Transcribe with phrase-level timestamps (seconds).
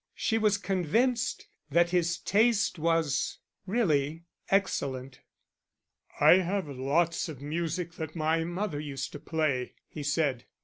[0.15, 5.21] She was convinced that his taste was really excellent.
[6.19, 10.45] "I have lots of music that my mother used to play," he said.